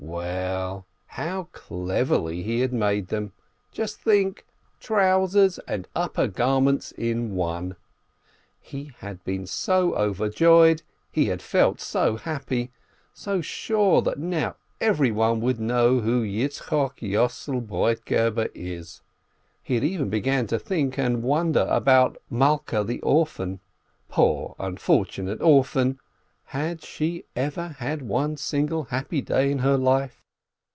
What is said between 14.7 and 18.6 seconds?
everyone would know who Yitzchok Yossel Broitgeber